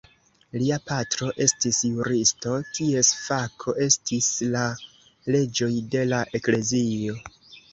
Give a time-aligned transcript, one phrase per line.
[0.59, 4.65] Lia patro estis juristo kies fako estis la
[5.37, 7.21] leĝoj de la eklezio.